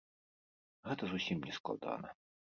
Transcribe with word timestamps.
Гэта 0.87 1.03
зусім 1.13 1.45
не 1.51 1.55
складана. 1.59 2.09